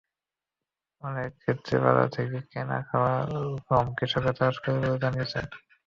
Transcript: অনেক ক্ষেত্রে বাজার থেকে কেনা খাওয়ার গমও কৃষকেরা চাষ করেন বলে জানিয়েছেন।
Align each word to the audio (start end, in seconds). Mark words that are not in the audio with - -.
অনেক 1.03 1.31
ক্ষেত্রে 1.37 1.75
বাজার 1.83 2.09
থেকে 2.15 2.37
কেনা 2.51 2.77
খাওয়ার 2.87 3.25
গমও 3.67 3.95
কৃষকেরা 3.97 4.33
চাষ 4.39 4.55
করেন 4.61 4.77
বলে 4.81 4.97
জানিয়েছেন। 5.03 5.45